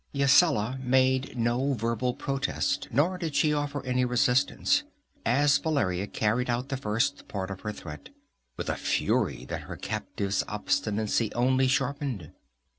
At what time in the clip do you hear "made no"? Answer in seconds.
0.83-1.73